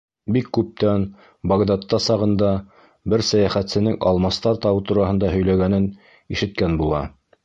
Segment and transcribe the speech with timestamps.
[0.35, 1.03] Бик күптән,
[1.51, 2.49] Бағдадта сағында,
[3.13, 5.87] бер сәйәхәтсенең алмастар тауы тураһында һөйләгәнен
[6.37, 7.03] ишеткәне була.